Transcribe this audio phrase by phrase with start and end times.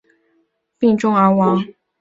[0.03, 0.45] 正德元年
[0.79, 1.63] 病重而亡。